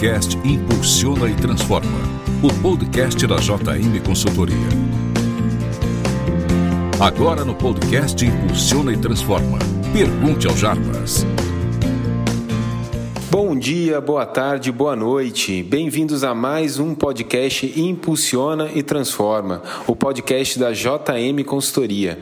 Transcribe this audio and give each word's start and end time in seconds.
podcast 0.00 0.34
Impulsiona 0.46 1.28
e 1.28 1.34
Transforma, 1.34 1.98
o 2.42 2.48
podcast 2.62 3.26
da 3.26 3.36
JM 3.36 4.00
Consultoria. 4.02 4.56
Agora 6.98 7.44
no 7.44 7.54
podcast 7.54 8.24
Impulsiona 8.24 8.94
e 8.94 8.96
Transforma. 8.96 9.58
Pergunte 9.92 10.46
ao 10.46 10.56
Jarbas. 10.56 11.26
Bom 13.30 13.56
dia, 13.56 14.00
boa 14.00 14.26
tarde, 14.26 14.72
boa 14.72 14.96
noite. 14.96 15.62
Bem-vindos 15.62 16.24
a 16.24 16.34
mais 16.34 16.80
um 16.80 16.96
podcast 16.96 17.80
Impulsiona 17.80 18.68
e 18.74 18.82
Transforma, 18.82 19.62
o 19.86 19.94
podcast 19.94 20.58
da 20.58 20.72
JM 20.72 21.44
Consultoria. 21.46 22.18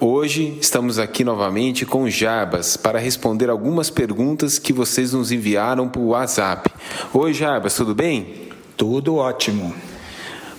Hoje 0.00 0.58
estamos 0.60 0.98
aqui 0.98 1.22
novamente 1.22 1.86
com 1.86 2.02
o 2.02 2.10
Jarbas 2.10 2.76
para 2.76 2.98
responder 2.98 3.48
algumas 3.48 3.88
perguntas 3.88 4.58
que 4.58 4.72
vocês 4.72 5.12
nos 5.12 5.30
enviaram 5.30 5.88
por 5.88 6.00
WhatsApp. 6.00 6.68
Oi, 7.14 7.32
Jarbas, 7.32 7.76
tudo 7.76 7.94
bem? 7.94 8.48
Tudo 8.76 9.14
ótimo. 9.14 9.72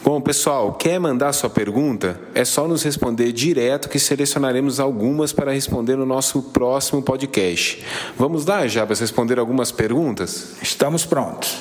Bom, 0.02 0.22
pessoal, 0.22 0.74
quer 0.74 0.98
mandar 0.98 1.34
sua 1.34 1.50
pergunta? 1.50 2.20
É 2.34 2.46
só 2.46 2.66
nos 2.66 2.84
responder 2.84 3.34
direto 3.34 3.90
que 3.90 4.00
selecionaremos 4.00 4.80
algumas 4.80 5.34
para 5.34 5.52
responder 5.52 5.98
no 5.98 6.06
nosso 6.06 6.42
próximo 6.42 7.02
podcast. 7.02 7.84
Vamos 8.18 8.46
lá, 8.46 8.66
Jabas, 8.66 9.02
responder 9.02 9.38
algumas 9.38 9.74
perguntas? 9.74 10.54
Estamos 10.62 11.06
prontos. 11.06 11.58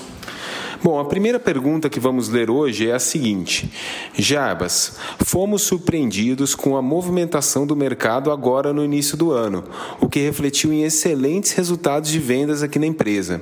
Bom, 0.81 1.01
a 1.01 1.05
primeira 1.05 1.41
pergunta 1.41 1.91
que 1.91 1.99
vamos 1.99 2.29
ler 2.29 2.49
hoje 2.49 2.89
é 2.89 2.95
a 2.95 3.01
seguinte: 3.01 3.73
Jarbas, 4.15 4.97
fomos 5.19 5.63
surpreendidos 5.63 6.55
com 6.55 6.77
a 6.77 6.83
movimentação 6.83 7.67
do 7.67 7.75
mercado 7.75 8.31
agora 8.31 8.73
no 8.73 8.85
início 8.85 9.17
do 9.17 9.33
ano, 9.33 9.65
o 10.01 10.09
que 10.09 10.21
refletiu 10.21 10.73
em 10.73 10.85
excelentes 10.85 11.53
resultados 11.53 12.09
de 12.09 12.21
vendas 12.21 12.63
aqui 12.63 12.79
na 12.79 12.87
empresa. 12.87 13.41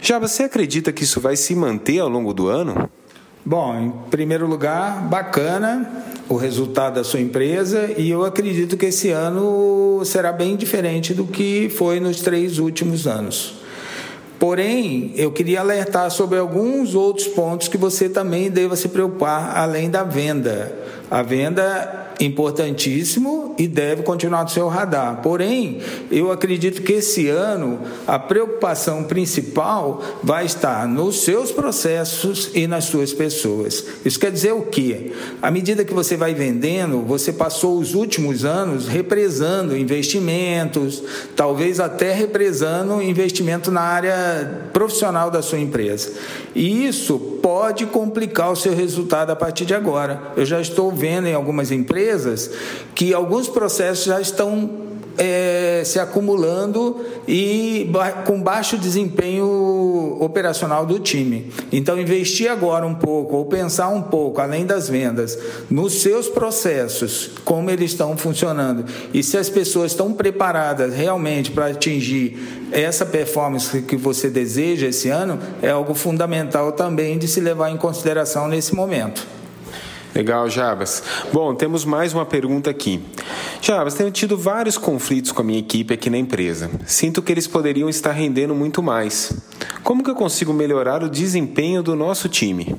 Jarbas, 0.00 0.32
você 0.32 0.44
acredita 0.44 0.92
que 0.92 1.04
isso 1.04 1.20
vai 1.20 1.36
se 1.36 1.54
manter 1.54 1.98
ao 1.98 2.08
longo 2.08 2.32
do 2.32 2.48
ano? 2.48 2.88
Bom, 3.46 3.78
em 3.78 3.90
primeiro 4.08 4.46
lugar, 4.46 5.02
bacana 5.02 5.86
o 6.30 6.36
resultado 6.36 6.94
da 6.94 7.04
sua 7.04 7.20
empresa 7.20 7.90
e 7.94 8.08
eu 8.08 8.24
acredito 8.24 8.74
que 8.74 8.86
esse 8.86 9.10
ano 9.10 10.00
será 10.02 10.32
bem 10.32 10.56
diferente 10.56 11.12
do 11.12 11.26
que 11.26 11.68
foi 11.68 12.00
nos 12.00 12.22
três 12.22 12.58
últimos 12.58 13.06
anos. 13.06 13.56
Porém, 14.38 15.12
eu 15.14 15.30
queria 15.30 15.60
alertar 15.60 16.10
sobre 16.10 16.38
alguns 16.38 16.94
outros 16.94 17.28
pontos 17.28 17.68
que 17.68 17.76
você 17.76 18.08
também 18.08 18.50
deva 18.50 18.76
se 18.76 18.88
preocupar 18.88 19.54
além 19.58 19.90
da 19.90 20.02
venda. 20.02 20.72
A 21.10 21.22
venda 21.22 22.13
importantíssimo 22.20 23.54
e 23.58 23.66
deve 23.66 24.02
continuar 24.02 24.44
no 24.44 24.50
seu 24.50 24.68
radar. 24.68 25.20
Porém, 25.22 25.80
eu 26.10 26.30
acredito 26.30 26.82
que 26.82 26.94
esse 26.94 27.28
ano 27.28 27.80
a 28.06 28.18
preocupação 28.18 29.04
principal 29.04 30.02
vai 30.22 30.46
estar 30.46 30.86
nos 30.88 31.22
seus 31.22 31.50
processos 31.50 32.50
e 32.54 32.66
nas 32.66 32.84
suas 32.84 33.12
pessoas. 33.12 33.84
Isso 34.04 34.18
quer 34.18 34.30
dizer 34.30 34.52
o 34.52 34.62
quê? 34.62 35.12
À 35.42 35.50
medida 35.50 35.84
que 35.84 35.94
você 35.94 36.16
vai 36.16 36.34
vendendo, 36.34 37.00
você 37.02 37.32
passou 37.32 37.78
os 37.78 37.94
últimos 37.94 38.44
anos 38.44 38.88
represando 38.88 39.76
investimentos, 39.76 41.02
talvez 41.36 41.80
até 41.80 42.12
represando 42.12 43.02
investimento 43.02 43.70
na 43.70 43.82
área 43.82 44.68
profissional 44.72 45.30
da 45.30 45.42
sua 45.42 45.58
empresa. 45.58 46.12
E 46.54 46.86
isso 46.86 47.18
pode 47.42 47.86
complicar 47.86 48.50
o 48.52 48.56
seu 48.56 48.74
resultado 48.74 49.30
a 49.30 49.36
partir 49.36 49.64
de 49.64 49.74
agora. 49.74 50.32
Eu 50.36 50.46
já 50.46 50.60
estou 50.60 50.90
vendo 50.90 51.26
em 51.26 51.34
algumas 51.34 51.70
empresas 51.70 52.13
empresas 52.14 52.50
que 52.94 53.12
alguns 53.12 53.48
processos 53.48 54.04
já 54.04 54.20
estão 54.20 54.84
é, 55.16 55.82
se 55.84 56.00
acumulando 56.00 57.04
e 57.28 57.88
com 58.26 58.40
baixo 58.40 58.76
desempenho 58.76 60.16
operacional 60.20 60.84
do 60.84 60.98
time. 60.98 61.52
Então, 61.70 62.00
investir 62.00 62.50
agora 62.50 62.84
um 62.84 62.94
pouco, 62.94 63.36
ou 63.36 63.46
pensar 63.46 63.88
um 63.88 64.02
pouco, 64.02 64.40
além 64.40 64.66
das 64.66 64.88
vendas, 64.88 65.38
nos 65.70 66.02
seus 66.02 66.28
processos, 66.28 67.30
como 67.44 67.70
eles 67.70 67.92
estão 67.92 68.16
funcionando, 68.16 68.84
e 69.12 69.22
se 69.22 69.36
as 69.36 69.48
pessoas 69.48 69.92
estão 69.92 70.12
preparadas 70.12 70.92
realmente 70.92 71.52
para 71.52 71.66
atingir 71.66 72.66
essa 72.72 73.06
performance 73.06 73.82
que 73.82 73.96
você 73.96 74.28
deseja 74.28 74.88
esse 74.88 75.10
ano, 75.10 75.38
é 75.62 75.70
algo 75.70 75.94
fundamental 75.94 76.72
também 76.72 77.18
de 77.18 77.28
se 77.28 77.40
levar 77.40 77.70
em 77.70 77.76
consideração 77.76 78.48
nesse 78.48 78.74
momento. 78.74 79.43
Legal, 80.14 80.48
Jabas. 80.48 81.02
Bom, 81.32 81.54
temos 81.54 81.84
mais 81.84 82.14
uma 82.14 82.24
pergunta 82.24 82.70
aqui. 82.70 83.02
Jabas, 83.60 83.94
tenho 83.94 84.12
tido 84.12 84.38
vários 84.38 84.78
conflitos 84.78 85.32
com 85.32 85.42
a 85.42 85.44
minha 85.44 85.58
equipe 85.58 85.92
aqui 85.92 86.08
na 86.08 86.16
empresa. 86.16 86.70
Sinto 86.86 87.20
que 87.20 87.32
eles 87.32 87.48
poderiam 87.48 87.88
estar 87.88 88.12
rendendo 88.12 88.54
muito 88.54 88.80
mais. 88.80 89.32
Como 89.82 90.04
que 90.04 90.10
eu 90.10 90.14
consigo 90.14 90.52
melhorar 90.52 91.02
o 91.02 91.10
desempenho 91.10 91.82
do 91.82 91.96
nosso 91.96 92.28
time? 92.28 92.76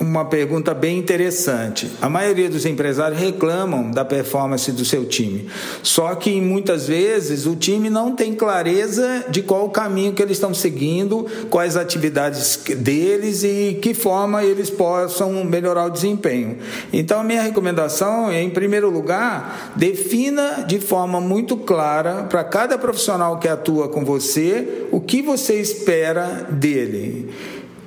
Uma 0.00 0.24
pergunta 0.24 0.72
bem 0.72 0.98
interessante. 0.98 1.90
A 2.00 2.08
maioria 2.08 2.48
dos 2.48 2.64
empresários 2.64 3.20
reclamam 3.20 3.90
da 3.90 4.02
performance 4.02 4.72
do 4.72 4.82
seu 4.82 5.04
time. 5.04 5.46
Só 5.82 6.14
que 6.14 6.40
muitas 6.40 6.88
vezes 6.88 7.44
o 7.44 7.54
time 7.54 7.90
não 7.90 8.16
tem 8.16 8.34
clareza 8.34 9.26
de 9.28 9.42
qual 9.42 9.66
o 9.66 9.70
caminho 9.70 10.14
que 10.14 10.22
eles 10.22 10.38
estão 10.38 10.54
seguindo, 10.54 11.26
quais 11.50 11.76
atividades 11.76 12.60
deles 12.78 13.44
e 13.44 13.78
que 13.80 13.92
forma 13.92 14.42
eles 14.42 14.70
possam 14.70 15.44
melhorar 15.44 15.84
o 15.84 15.90
desempenho. 15.90 16.56
Então 16.90 17.20
a 17.20 17.24
minha 17.24 17.42
recomendação 17.42 18.30
é, 18.30 18.42
em 18.42 18.50
primeiro 18.50 18.88
lugar, 18.88 19.72
defina 19.76 20.64
de 20.66 20.80
forma 20.80 21.20
muito 21.20 21.58
clara 21.58 22.22
para 22.22 22.42
cada 22.42 22.78
profissional 22.78 23.38
que 23.38 23.48
atua 23.48 23.88
com 23.88 24.02
você 24.02 24.86
o 24.90 24.98
que 24.98 25.20
você 25.20 25.60
espera 25.60 26.46
dele 26.50 27.28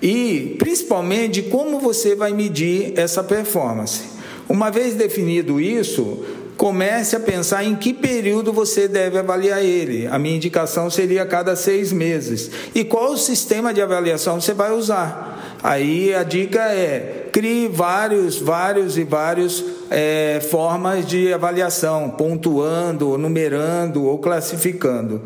e 0.04 0.58
principalmente 0.60 1.42
como 1.42 1.80
você 1.80 2.14
vai 2.14 2.34
medir 2.34 2.92
essa 2.98 3.24
performance. 3.24 4.02
Uma 4.50 4.70
vez 4.70 4.96
definido 4.96 5.62
isso, 5.62 6.26
comece 6.58 7.16
a 7.16 7.22
pensar 7.22 7.64
em 7.64 7.74
que 7.74 7.94
período 7.94 8.52
você 8.52 8.86
deve 8.86 9.18
avaliar 9.18 9.64
ele. 9.64 10.06
A 10.08 10.20
minha 10.20 10.36
indicação 10.36 10.90
seria 10.90 11.24
a 11.24 11.26
cada 11.26 11.56
seis 11.56 11.94
meses. 11.94 12.52
E 12.76 12.84
qual 12.84 13.14
o 13.14 13.18
sistema 13.18 13.74
de 13.74 13.82
avaliação 13.82 14.42
você 14.42 14.54
vai 14.54 14.74
usar? 14.74 15.58
Aí 15.64 16.14
a 16.14 16.24
dica 16.24 16.60
é 16.60 17.30
crie 17.32 17.70
vários, 17.70 18.38
vários 18.38 18.98
e 18.98 19.06
vários 19.06 19.64
é, 19.90 20.42
formas 20.52 21.06
de 21.08 21.34
avaliação, 21.34 22.10
pontuando, 22.10 23.18
numerando 23.18 24.04
ou 24.04 24.18
classificando. 24.18 25.22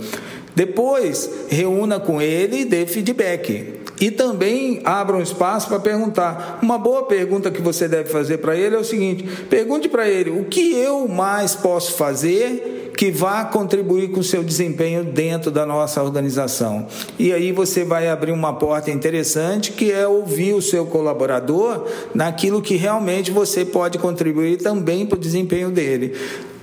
Depois, 0.56 1.30
reúna 1.50 2.00
com 2.00 2.22
ele 2.22 2.60
e 2.60 2.66
dê 2.66 2.86
feedback. 2.86 3.87
E 4.00 4.12
também 4.12 4.82
abra 4.84 5.16
um 5.16 5.22
espaço 5.22 5.68
para 5.68 5.80
perguntar. 5.80 6.60
Uma 6.62 6.78
boa 6.78 7.04
pergunta 7.04 7.50
que 7.50 7.62
você 7.62 7.88
deve 7.88 8.10
fazer 8.10 8.38
para 8.38 8.56
ele 8.56 8.76
é 8.76 8.80
o 8.80 8.84
seguinte: 8.84 9.24
pergunte 9.50 9.90
para 9.90 10.08
ele 10.08 10.30
o 10.30 10.46
que 10.46 10.76
eu 10.76 11.08
mais 11.08 11.56
posso 11.56 11.94
fazer 11.94 12.78
que 12.98 13.12
vá 13.12 13.46
contribuir 13.46 14.10
com 14.10 14.22
o 14.22 14.24
seu 14.24 14.44
desempenho 14.44 15.04
dentro 15.04 15.52
da 15.52 15.68
nossa 15.68 16.02
organização. 16.02 16.88
E 17.20 17.32
aí 17.32 17.52
você 17.52 17.84
vai 17.84 18.10
abrir 18.10 18.32
uma 18.32 18.54
porta 18.54 18.90
interessante 18.90 19.72
que 19.72 19.92
é 19.92 20.08
ouvir 20.08 20.56
o 20.56 20.62
seu 20.64 20.84
colaborador 20.88 21.86
naquilo 22.16 22.60
que 22.60 22.76
realmente 22.76 23.30
você 23.30 23.64
pode 23.64 24.00
contribuir 24.00 24.58
também 24.58 25.06
para 25.06 25.16
o 25.16 25.22
desempenho 25.22 25.70
dele. 25.70 26.16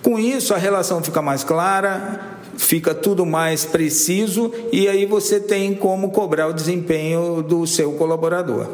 Com 0.03 0.19
isso, 0.19 0.53
a 0.53 0.59
relação 0.59 1.01
fica 1.01 1.23
mais 1.23 1.45
clara, 1.45 2.34
fica 2.57 2.95
tudo 2.95 3.25
mais 3.25 3.65
preciso 3.65 4.53
e 4.73 4.89
aí 4.89 5.07
você 5.07 5.41
tem 5.41 5.75
como 5.75 6.11
cobrar 6.11 6.49
o 6.49 6.53
desempenho 6.53 7.43
do 7.43 7.67
seu 7.67 7.93
colaborador. 7.93 8.69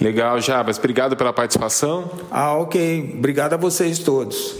Legal, 0.00 0.40
Jabas. 0.40 0.78
Obrigado 0.78 1.16
pela 1.16 1.32
participação. 1.32 2.10
Ah, 2.30 2.54
ok. 2.54 3.14
Obrigado 3.18 3.54
a 3.54 3.56
vocês 3.56 3.98
todos. 3.98 4.56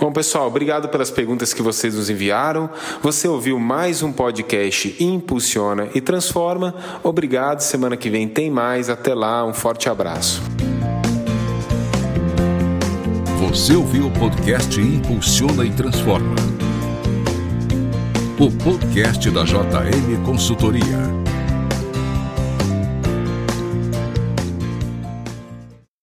Bom, 0.00 0.12
pessoal, 0.12 0.46
obrigado 0.46 0.88
pelas 0.88 1.10
perguntas 1.10 1.52
que 1.52 1.60
vocês 1.60 1.96
nos 1.96 2.08
enviaram. 2.08 2.70
Você 3.02 3.26
ouviu 3.26 3.58
mais 3.58 4.00
um 4.00 4.12
podcast 4.12 4.94
Impulsiona 5.00 5.88
e 5.92 6.00
Transforma. 6.00 6.72
Obrigado. 7.02 7.60
Semana 7.60 7.96
que 7.96 8.08
vem 8.08 8.28
tem 8.28 8.48
mais. 8.48 8.88
Até 8.88 9.12
lá. 9.12 9.44
Um 9.44 9.52
forte 9.52 9.88
abraço. 9.88 10.40
Você 13.40 13.74
ouviu 13.74 14.06
o 14.06 14.10
podcast 14.12 14.80
Impulsiona 14.80 15.64
e 15.64 15.72
Transforma 15.72 16.57
o 18.40 18.50
podcast 18.52 19.28
da 19.32 19.42
JM 19.42 20.22
Consultoria. 20.24 21.27